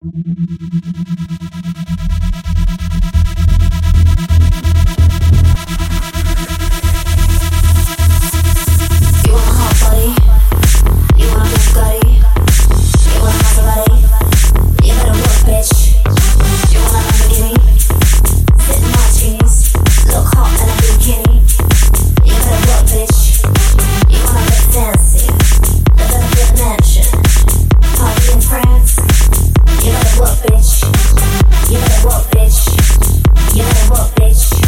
you 0.00 1.27
up, 33.92 34.10
bitch. 34.16 34.67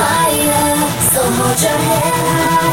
higher, 0.00 0.76
so 1.12 1.22
hold 1.38 1.60
your 1.60 1.78
head 1.88 2.14
high. 2.14 2.69